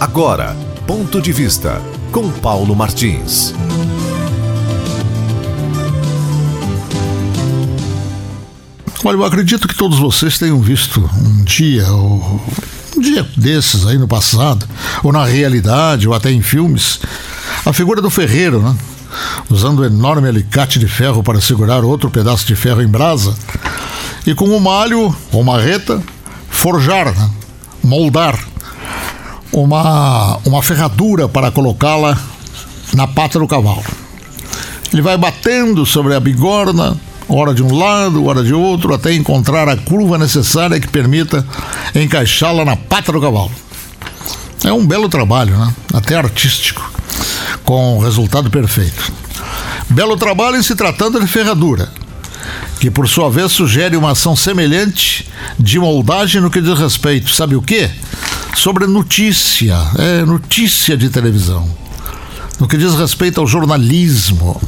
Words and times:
Agora, 0.00 0.56
ponto 0.86 1.20
de 1.20 1.30
vista 1.30 1.78
com 2.10 2.30
Paulo 2.30 2.74
Martins. 2.74 3.52
Olha, 9.04 9.16
eu 9.16 9.24
acredito 9.26 9.68
que 9.68 9.74
todos 9.74 9.98
vocês 9.98 10.38
tenham 10.38 10.58
visto 10.58 10.98
um 11.18 11.44
dia, 11.44 11.86
ou 11.92 12.40
um 12.96 13.00
dia 13.02 13.28
desses 13.36 13.86
aí 13.86 13.98
no 13.98 14.08
passado, 14.08 14.66
ou 15.04 15.12
na 15.12 15.26
realidade, 15.26 16.08
ou 16.08 16.14
até 16.14 16.30
em 16.32 16.40
filmes, 16.40 16.98
a 17.66 17.72
figura 17.74 18.00
do 18.00 18.08
ferreiro, 18.08 18.58
né? 18.58 18.74
Usando 19.50 19.82
um 19.82 19.84
enorme 19.84 20.28
alicate 20.28 20.78
de 20.78 20.88
ferro 20.88 21.22
para 21.22 21.42
segurar 21.42 21.84
outro 21.84 22.10
pedaço 22.10 22.46
de 22.46 22.56
ferro 22.56 22.80
em 22.80 22.88
brasa 22.88 23.36
e 24.26 24.34
com 24.34 24.48
um 24.48 24.58
malho 24.58 25.14
ou 25.30 25.44
marreta 25.44 26.02
forjar, 26.48 27.14
né? 27.14 27.30
moldar 27.82 28.38
uma, 29.52 30.38
uma 30.44 30.62
ferradura 30.62 31.28
para 31.28 31.50
colocá-la 31.50 32.16
na 32.94 33.06
pata 33.06 33.38
do 33.38 33.46
cavalo. 33.46 33.84
Ele 34.92 35.02
vai 35.02 35.16
batendo 35.16 35.86
sobre 35.86 36.14
a 36.14 36.20
bigorna, 36.20 36.96
hora 37.28 37.54
de 37.54 37.62
um 37.62 37.76
lado, 37.76 38.26
hora 38.26 38.42
de 38.42 38.52
outro, 38.52 38.92
até 38.92 39.14
encontrar 39.14 39.68
a 39.68 39.76
curva 39.76 40.18
necessária 40.18 40.80
que 40.80 40.88
permita 40.88 41.46
encaixá-la 41.94 42.64
na 42.64 42.76
pata 42.76 43.12
do 43.12 43.20
cavalo. 43.20 43.52
É 44.64 44.72
um 44.72 44.86
belo 44.86 45.08
trabalho, 45.08 45.56
né? 45.56 45.74
até 45.94 46.16
artístico, 46.16 46.90
com 47.64 47.98
resultado 47.98 48.50
perfeito. 48.50 49.12
Belo 49.88 50.16
trabalho 50.16 50.56
em 50.56 50.62
se 50.62 50.74
tratando 50.74 51.20
de 51.20 51.26
ferradura, 51.26 51.88
que 52.78 52.90
por 52.90 53.08
sua 53.08 53.30
vez 53.30 53.52
sugere 53.52 53.96
uma 53.96 54.12
ação 54.12 54.36
semelhante 54.36 55.28
de 55.58 55.78
moldagem 55.78 56.40
no 56.40 56.50
que 56.50 56.60
diz 56.60 56.78
respeito, 56.78 57.30
sabe 57.30 57.54
o 57.54 57.62
quê? 57.62 57.90
Sobre 58.54 58.86
notícia, 58.86 59.76
é 59.98 60.24
notícia 60.24 60.96
de 60.96 61.08
televisão. 61.08 61.68
No 62.58 62.68
que 62.68 62.76
diz 62.76 62.94
respeito 62.94 63.40
ao 63.40 63.46
jornalismo, 63.46 64.60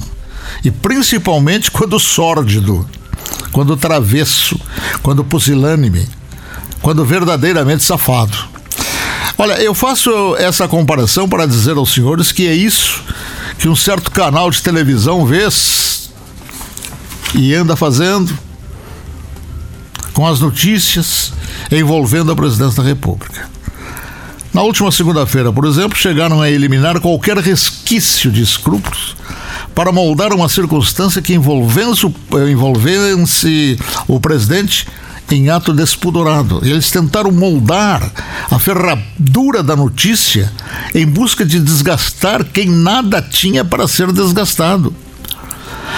e 0.65 0.71
principalmente 0.71 1.71
quando 1.71 1.99
sórdido, 1.99 2.89
quando 3.51 3.77
travesso, 3.77 4.59
quando 5.03 5.25
pusilânime, 5.25 6.09
quando 6.81 7.05
verdadeiramente 7.05 7.85
safado. 7.85 8.37
Olha, 9.37 9.55
eu 9.55 9.75
faço 9.75 10.37
essa 10.37 10.69
comparação 10.69 11.29
para 11.29 11.47
dizer 11.47 11.77
aos 11.77 11.93
senhores 11.93 12.33
que 12.33 12.47
é 12.47 12.55
isso 12.55 13.03
que 13.59 13.69
um 13.69 13.77
certo 13.77 14.11
canal 14.11 14.51
de 14.51 14.63
televisão 14.63 15.25
vê 15.27 15.47
e 17.35 17.55
anda 17.55 17.77
fazendo 17.77 18.37
com 20.13 20.27
as 20.27 20.41
notícias 20.41 21.33
envolvendo 21.71 22.33
a 22.33 22.37
presidência 22.37 22.83
da 22.83 22.89
República. 22.89 23.49
Na 24.53 24.63
última 24.63 24.93
segunda-feira, 24.93 25.51
por 25.51 25.65
exemplo, 25.65 25.97
chegaram 25.97 26.43
a 26.43 26.51
eliminar 26.51 27.01
qualquer 27.01 27.39
resquício 27.39 28.31
de 28.31 28.43
escrúpulos 28.43 29.17
para 29.75 29.91
moldar 29.91 30.33
uma 30.35 30.49
circunstância 30.49 31.23
que 31.23 31.33
envolvesse, 31.33 32.07
envolvesse 32.51 33.79
o 34.07 34.21
presidente 34.21 34.87
em 35.31 35.49
ato 35.49 35.73
despudorado. 35.73 36.61
Eles 36.63 36.91
tentaram 36.91 37.33
moldar 37.33 38.03
a 38.51 38.59
ferradura 38.59 39.63
da 39.63 39.75
notícia 39.75 40.53
em 40.95 41.07
busca 41.07 41.47
de 41.47 41.59
desgastar 41.59 42.45
quem 42.45 42.69
nada 42.69 43.23
tinha 43.23 43.65
para 43.65 43.89
ser 43.89 44.13
desgastado. 44.13 44.95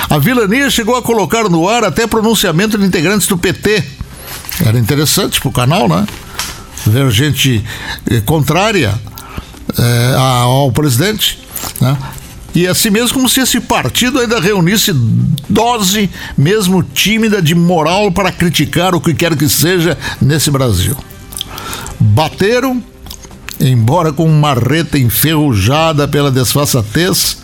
A 0.09 0.19
vilania 0.19 0.71
chegou 0.71 0.97
a 0.97 1.03
colocar 1.03 1.49
no 1.49 1.69
ar 1.69 1.83
até 1.83 2.07
pronunciamento 2.07 2.79
de 2.79 2.85
integrantes 2.85 3.27
do 3.27 3.37
PT. 3.37 3.83
Era 4.65 4.79
interessante 4.79 5.41
para 5.41 5.49
o 5.49 5.53
canal, 5.53 5.89
né? 5.89 6.07
Ver 6.87 7.11
gente 7.11 7.65
eh, 8.11 8.21
contrária 8.21 8.95
eh, 9.79 10.15
ao 10.17 10.71
presidente. 10.73 11.39
Né? 11.81 11.97
E 12.55 12.69
assim 12.69 12.89
mesmo 12.89 13.15
como 13.15 13.29
se 13.29 13.41
esse 13.41 13.61
partido 13.61 14.21
ainda 14.21 14.39
reunisse 14.39 14.93
dose, 15.49 16.09
mesmo 16.39 16.85
tímida, 16.85 17.43
de 17.43 17.55
moral 17.55 18.13
para 18.13 18.31
criticar 18.31 18.95
o 18.95 19.01
que 19.01 19.13
quer 19.13 19.37
que 19.37 19.49
seja 19.49 19.99
nesse 20.23 20.53
Brasil. 20.53 20.97
Bateram, 21.99 22.81
embora 23.59 24.13
com 24.13 24.25
uma 24.25 24.55
marreta 24.55 24.97
enferrujada 24.97 26.07
pela 26.07 26.31
desfaçatez, 26.31 27.39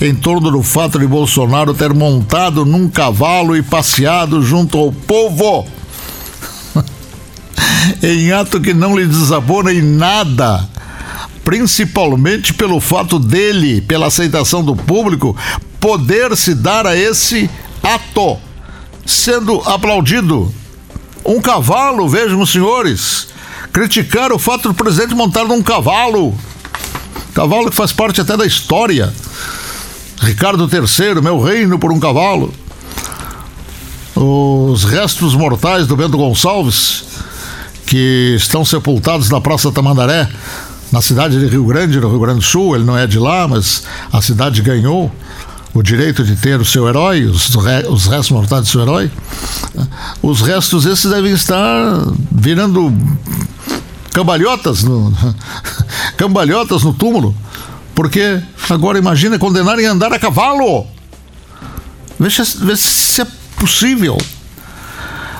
em 0.00 0.14
torno 0.14 0.50
do 0.50 0.62
fato 0.62 0.98
de 0.98 1.06
Bolsonaro 1.06 1.74
ter 1.74 1.92
montado 1.92 2.64
num 2.64 2.88
cavalo 2.88 3.54
e 3.56 3.62
passeado 3.62 4.42
junto 4.42 4.78
ao 4.78 4.90
povo. 4.90 5.66
Em 8.02 8.32
ato 8.32 8.60
que 8.60 8.74
não 8.74 8.96
lhe 8.96 9.06
desabona 9.06 9.72
em 9.72 9.82
nada, 9.82 10.68
principalmente 11.44 12.54
pelo 12.54 12.80
fato 12.80 13.18
dele, 13.18 13.80
pela 13.80 14.06
aceitação 14.06 14.64
do 14.64 14.74
público, 14.74 15.36
poder 15.80 16.36
se 16.36 16.54
dar 16.54 16.86
a 16.86 16.96
esse 16.96 17.50
ato, 17.82 18.38
sendo 19.04 19.60
aplaudido. 19.66 20.52
Um 21.24 21.40
cavalo, 21.40 22.08
vejam 22.08 22.40
os 22.40 22.50
senhores, 22.50 23.28
criticar 23.72 24.32
o 24.32 24.38
fato 24.38 24.68
do 24.68 24.74
presidente 24.74 25.14
montar 25.14 25.44
num 25.44 25.62
cavalo. 25.62 26.34
Cavalo 27.34 27.70
que 27.70 27.76
faz 27.76 27.92
parte 27.92 28.20
até 28.20 28.36
da 28.36 28.46
história. 28.46 29.12
Ricardo 30.20 30.68
III, 30.72 31.20
meu 31.20 31.40
reino 31.40 31.78
por 31.78 31.92
um 31.92 32.00
cavalo. 32.00 32.52
Os 34.14 34.84
restos 34.84 35.34
mortais 35.34 35.86
do 35.86 35.94
Bento 35.94 36.16
Gonçalves, 36.16 37.04
que 37.86 38.34
estão 38.36 38.64
sepultados 38.64 39.30
na 39.30 39.40
Praça 39.40 39.70
Tamandaré, 39.70 40.28
na 40.90 41.00
cidade 41.00 41.38
de 41.38 41.46
Rio 41.46 41.64
Grande, 41.64 42.00
no 42.00 42.08
Rio 42.08 42.20
Grande 42.20 42.40
do 42.40 42.44
Sul. 42.44 42.74
Ele 42.74 42.84
não 42.84 42.98
é 42.98 43.06
de 43.06 43.18
lá, 43.18 43.46
mas 43.46 43.84
a 44.12 44.20
cidade 44.20 44.60
ganhou 44.60 45.10
o 45.72 45.82
direito 45.82 46.24
de 46.24 46.36
ter 46.36 46.60
o 46.60 46.64
seu 46.64 46.88
herói, 46.88 47.24
os, 47.24 47.54
os 47.88 48.06
restos 48.06 48.30
mortais 48.30 48.62
do 48.62 48.68
seu 48.68 48.82
herói. 48.82 49.10
Os 50.22 50.40
restos 50.40 50.84
esses 50.84 51.10
devem 51.10 51.32
estar 51.32 52.02
virando 52.32 52.92
cambalhotas 54.12 54.82
no, 54.82 55.12
cambalhotas 56.16 56.82
no 56.82 56.92
túmulo 56.92 57.34
porque 57.96 58.42
agora 58.68 58.98
imagina 58.98 59.38
condenarem 59.38 59.86
a 59.86 59.92
andar 59.92 60.12
a 60.12 60.18
cavalo. 60.18 60.86
Veja, 62.20 62.44
veja 62.58 62.76
se 62.76 63.22
é 63.22 63.26
possível. 63.56 64.18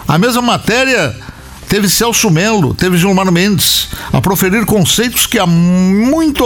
A 0.08 0.16
mesma 0.16 0.40
matéria 0.40 1.14
teve 1.68 1.88
Celso 1.88 2.30
Melo, 2.30 2.74
teve 2.74 2.96
Gilmar 2.96 3.30
Mendes, 3.30 3.88
a 4.12 4.20
proferir 4.20 4.64
conceitos 4.64 5.26
que 5.26 5.38
a 5.38 5.46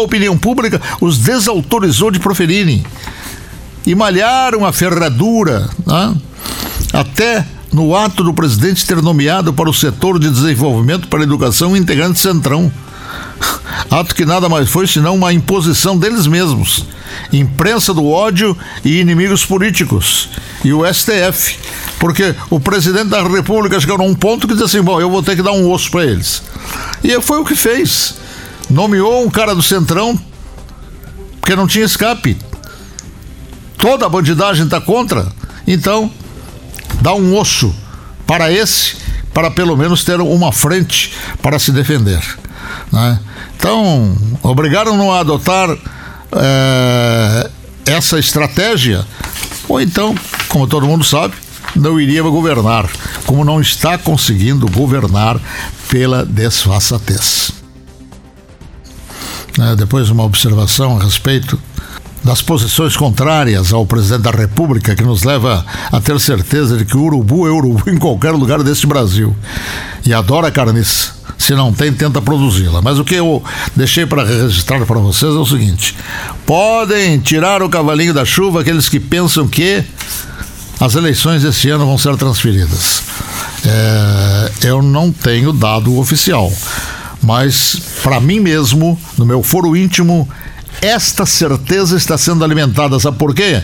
opinião 0.01 0.37
pública 0.37 0.81
os 1.01 1.19
desautorizou 1.19 2.11
de 2.11 2.19
proferirem. 2.19 2.85
E 3.87 3.95
malharam 3.95 4.65
a 4.65 4.73
ferradura, 4.73 5.69
né? 5.87 6.15
até 6.93 7.47
no 7.73 7.95
ato 7.95 8.23
do 8.23 8.35
presidente 8.35 8.85
ter 8.85 9.01
nomeado 9.01 9.53
para 9.53 9.71
o 9.71 9.75
setor 9.75 10.19
de 10.19 10.29
desenvolvimento 10.29 11.09
para 11.09 11.21
a 11.21 11.23
educação 11.23 11.73
um 11.73 11.77
integrante 11.77 12.19
centrão 12.19 12.71
ato 13.91 14.15
que 14.15 14.25
nada 14.25 14.49
mais 14.49 14.69
foi 14.71 14.87
senão 14.87 15.17
uma 15.17 15.33
imposição 15.33 15.99
deles 15.99 16.27
mesmos, 16.27 16.87
imprensa 17.33 17.93
do 17.93 18.07
ódio 18.07 18.57
e 18.85 19.01
inimigos 19.01 19.45
políticos, 19.45 20.29
e 20.65 20.73
o 20.73 20.83
STF, 20.87 21.59
porque 21.99 22.35
o 22.49 22.61
presidente 22.61 23.09
da 23.09 23.23
República 23.23 23.81
chegou 23.81 23.99
num 23.99 24.15
ponto 24.15 24.47
que 24.47 24.55
disse 24.55 24.65
assim: 24.65 24.83
bom, 24.83 25.01
eu 25.01 25.11
vou 25.11 25.23
ter 25.23 25.35
que 25.35 25.43
dar 25.43 25.53
um 25.53 25.71
osso 25.71 25.91
para 25.91 26.05
eles. 26.05 26.43
E 27.03 27.21
foi 27.21 27.41
o 27.41 27.45
que 27.45 27.57
fez. 27.57 28.15
Nomeou 28.69 29.25
um 29.27 29.31
cara 29.31 29.55
do 29.55 29.63
Centrão, 29.63 30.19
porque 31.41 31.57
não 31.57 31.67
tinha 31.67 31.85
escape. 31.85 32.37
Toda 33.77 34.07
a 34.07 34.09
bandidagem 34.09 34.65
está 34.65 34.81
contra, 34.81 35.27
então 35.67 36.13
dá 37.01 37.15
um 37.15 37.37
osso 37.37 37.75
para 38.27 38.53
esse, 38.53 38.97
para 39.35 39.51
pelo 39.51 39.77
menos 39.77 40.05
ter 40.05 40.21
uma 40.21 40.53
frente 40.53 41.13
para 41.43 41.59
se 41.59 41.73
defender. 41.73 42.23
Né? 42.93 43.21
Então, 43.57 44.17
obrigaram-no 44.43 45.13
a 45.13 45.21
adotar 45.21 45.71
é, 46.33 47.51
essa 47.87 48.19
estratégia, 48.19 49.07
ou 49.69 49.81
então, 49.81 50.15
como 50.49 50.67
todo 50.67 50.87
mundo 50.87 51.05
sabe, 51.05 51.35
não 51.77 52.01
iria 52.01 52.23
governar, 52.23 52.89
como 53.27 53.45
não 53.45 53.61
está 53.61 53.97
conseguindo 53.97 54.69
governar 54.69 55.41
pela 55.89 56.25
desfaçatez. 56.25 57.53
É, 59.59 59.77
depois, 59.77 60.11
uma 60.11 60.25
observação 60.25 60.99
a 60.99 61.05
respeito 61.05 61.61
das 62.23 62.43
posições 62.43 62.97
contrárias 62.97 63.73
ao 63.73 63.87
presidente 63.87 64.23
da 64.23 64.31
República, 64.31 64.95
que 64.95 65.03
nos 65.03 65.23
leva 65.23 65.65
a 65.91 66.01
ter 66.01 66.19
certeza 66.21 66.77
de 66.77 66.85
que 66.85 66.97
o 66.97 67.03
urubu 67.03 67.47
é 67.47 67.51
urubu 67.51 67.89
em 67.89 67.97
qualquer 67.97 68.33
lugar 68.33 68.63
deste 68.63 68.87
Brasil 68.87 69.35
e 70.05 70.13
adora 70.13 70.51
carniça. 70.51 71.19
Se 71.39 71.55
não 71.55 71.73
tem, 71.73 71.91
tenta 71.91 72.21
produzi-la. 72.21 72.83
Mas 72.83 72.99
o 72.99 73.05
que 73.05 73.15
eu 73.15 73.43
deixei 73.75 74.05
para 74.05 74.25
registrar 74.25 74.85
para 74.85 74.99
vocês 75.01 75.35
é 75.35 75.39
o 75.39 75.47
seguinte: 75.47 75.97
podem 76.45 77.19
tirar 77.19 77.63
o 77.63 77.69
cavalinho 77.69 78.13
da 78.13 78.27
chuva 78.27 78.61
aqueles 78.61 78.91
que 78.91 79.01
pensam 79.01 79.49
que 79.49 79.83
as 80.79 80.95
eleições 80.95 81.43
esse 81.43 81.71
ano 81.71 81.87
vão 81.87 81.97
ser 81.97 82.15
transferidas. 82.17 83.03
É, 83.65 84.53
eu 84.69 84.83
não 84.83 85.11
tenho 85.11 85.53
dado 85.53 85.99
oficial, 85.99 86.51
Mas, 87.23 87.77
para 88.03 88.19
mim 88.21 88.41
mesmo, 88.41 88.99
no 89.19 89.27
meu 89.27 89.43
foro 89.43 89.77
íntimo, 89.77 90.29
esta 90.81 91.27
certeza 91.27 91.97
está 91.97 92.17
sendo 92.17 92.45
alimentada. 92.45 92.99
Sabe 92.99 93.19
por 93.19 93.35
quê? 93.35 93.63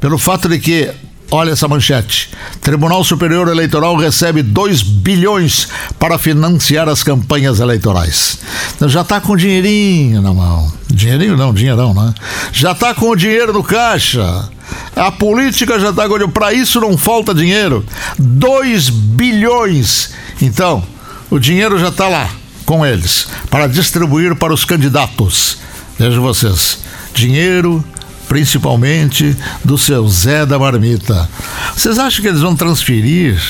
Pelo 0.00 0.18
fato 0.18 0.48
de 0.48 0.58
que 0.58 0.92
Olha 1.30 1.50
essa 1.50 1.66
manchete. 1.66 2.30
Tribunal 2.60 3.02
Superior 3.02 3.48
Eleitoral 3.48 3.96
recebe 3.96 4.42
2 4.42 4.82
bilhões 4.82 5.68
para 5.98 6.18
financiar 6.18 6.88
as 6.88 7.02
campanhas 7.02 7.58
eleitorais. 7.58 8.38
Então 8.74 8.88
já 8.88 9.00
está 9.00 9.20
com 9.20 9.36
dinheirinho 9.36 10.22
na 10.22 10.32
mão. 10.32 10.72
Dinheirinho 10.88 11.36
não, 11.36 11.52
dinheirão, 11.52 11.92
né? 11.92 12.14
Já 12.52 12.72
está 12.72 12.94
com 12.94 13.10
o 13.10 13.16
dinheiro 13.16 13.52
no 13.52 13.64
caixa. 13.64 14.48
A 14.94 15.10
política 15.10 15.80
já 15.80 15.90
está 15.90 16.08
com. 16.08 16.28
Para 16.28 16.52
isso 16.52 16.80
não 16.80 16.96
falta 16.96 17.34
dinheiro. 17.34 17.84
2 18.18 18.88
bilhões. 18.88 20.10
Então, 20.40 20.84
o 21.28 21.40
dinheiro 21.40 21.76
já 21.78 21.88
está 21.88 22.08
lá 22.08 22.30
com 22.64 22.86
eles 22.86 23.26
para 23.50 23.66
distribuir 23.66 24.36
para 24.36 24.54
os 24.54 24.64
candidatos. 24.64 25.58
Vejam 25.98 26.22
vocês. 26.22 26.78
Dinheiro 27.14 27.84
principalmente 28.28 29.36
do 29.64 29.78
seu 29.78 30.06
Zé 30.08 30.44
da 30.44 30.58
Marmita. 30.58 31.28
Vocês 31.74 31.98
acham 31.98 32.22
que 32.22 32.28
eles 32.28 32.40
vão 32.40 32.56
transferir 32.56 33.40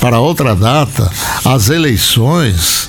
para 0.00 0.20
outra 0.20 0.54
data 0.54 1.10
as 1.44 1.70
eleições 1.70 2.88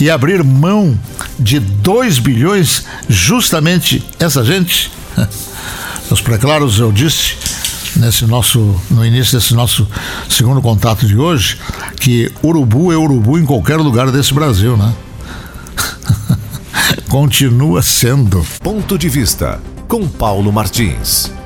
e 0.00 0.10
abrir 0.10 0.44
mão 0.44 0.98
de 1.38 1.58
2 1.58 2.18
bilhões 2.18 2.84
justamente 3.08 4.04
essa 4.18 4.44
gente? 4.44 4.90
Os 6.10 6.20
preclaros 6.20 6.78
eu 6.78 6.90
disse 6.92 7.36
nesse 7.96 8.24
nosso 8.26 8.80
no 8.90 9.04
início 9.04 9.38
desse 9.38 9.54
nosso 9.54 9.86
segundo 10.28 10.62
contato 10.62 11.06
de 11.06 11.16
hoje 11.16 11.58
que 12.00 12.30
urubu 12.42 12.92
é 12.92 12.96
urubu 12.96 13.38
em 13.38 13.44
qualquer 13.44 13.76
lugar 13.76 14.10
desse 14.10 14.32
Brasil, 14.32 14.76
né? 14.76 14.94
Continua 17.08 17.80
sendo. 17.80 18.44
Ponto 18.62 18.98
de 18.98 19.08
vista 19.08 19.58
com 19.88 20.06
Paulo 20.06 20.52
Martins. 20.52 21.37